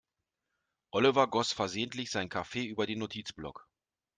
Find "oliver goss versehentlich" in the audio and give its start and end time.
0.93-2.09